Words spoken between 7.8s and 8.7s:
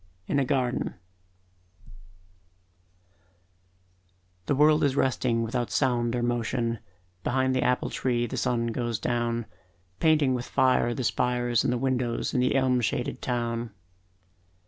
tree the sun